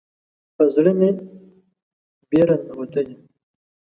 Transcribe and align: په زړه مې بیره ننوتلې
په 0.55 0.63
زړه 0.73 0.91
مې 0.99 1.09
بیره 2.29 2.55
ننوتلې 2.59 3.15